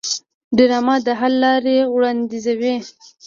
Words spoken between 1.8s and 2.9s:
وړاندیزوي